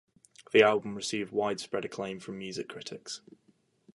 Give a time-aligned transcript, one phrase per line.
[0.51, 3.21] The album received widespread acclaim from music critics.